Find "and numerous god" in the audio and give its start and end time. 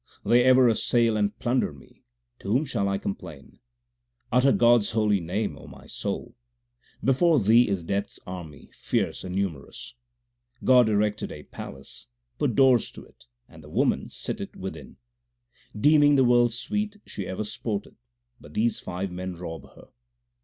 9.23-10.89